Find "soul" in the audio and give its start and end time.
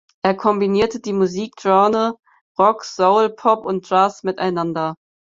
2.85-3.29